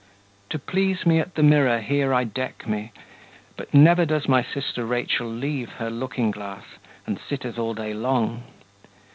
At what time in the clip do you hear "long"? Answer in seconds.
7.93-8.43